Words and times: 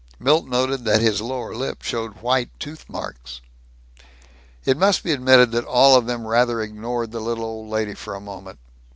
Milt 0.17 0.47
noted 0.47 0.83
that 0.85 0.99
his 0.99 1.21
lower 1.21 1.53
lip 1.53 1.83
showed 1.83 2.23
white 2.23 2.49
tooth 2.59 2.89
marks. 2.89 3.39
It 4.65 4.75
must 4.75 5.03
be 5.03 5.11
admitted 5.11 5.51
that 5.51 5.63
all 5.63 5.95
of 5.95 6.07
them 6.07 6.25
rather 6.25 6.59
ignored 6.59 7.11
the 7.11 7.19
little 7.21 7.45
old 7.45 7.69
lady 7.69 7.93
for 7.93 8.15
a 8.15 8.19
moment. 8.19 8.57